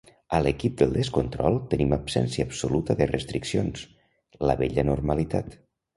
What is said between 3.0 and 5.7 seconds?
de restriccions, la vella normalitat.